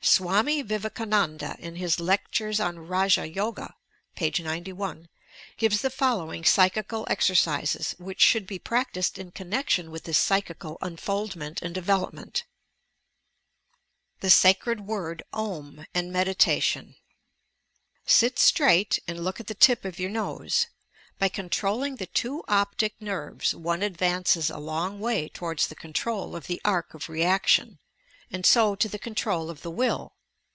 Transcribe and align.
Swami 0.00 0.62
Vivekananda 0.62 1.56
in 1.58 1.76
his 1.76 2.00
"Lectures 2.00 2.60
on 2.60 2.78
Raja 2.78 3.30
Toga" 3.30 3.74
(p. 4.16 4.32
91), 4.42 5.08
gives 5.58 5.82
the 5.82 5.90
following 5.90 6.44
psychical 6.44 7.06
exercises 7.10 7.94
which 7.98 8.20
should 8.20 8.46
be 8.46 8.58
practised 8.58 9.18
in 9.18 9.30
connection 9.32 9.90
with 9.90 10.04
this 10.04 10.16
psychical 10.16 10.78
un 10.80 10.96
foldment 10.96 11.60
and 11.60 11.74
development:— 11.74 12.44
THE 14.20 14.30
SACRED 14.30 14.86
WORD 14.86 15.24
"om" 15.32 15.84
AND 15.92 16.10
MEDITATION 16.10 16.96
"Sit 18.06 18.38
straight, 18.38 19.00
and 19.06 19.22
look 19.22 19.40
at 19.40 19.46
the 19.46 19.54
tip 19.54 19.84
of 19.84 19.98
your 19.98 20.10
nose. 20.10 20.68
By 21.18 21.28
controlling 21.28 21.96
the 21.96 22.06
two 22.06 22.42
optic 22.48 23.00
nerves 23.02 23.54
one 23.54 23.82
advances 23.82 24.48
a 24.48 24.58
long 24.58 25.00
way 25.00 25.28
towards 25.28 25.66
the 25.66 25.74
control 25.76 26.34
of 26.34 26.46
the 26.46 26.62
arc 26.64 26.94
of 26.94 27.10
reaction, 27.10 27.78
and 28.30 28.44
so 28.44 28.74
to 28.74 28.90
the 28.90 28.98
control 28.98 29.48
of 29.48 29.62
the 29.62 29.70
will. 29.70 30.12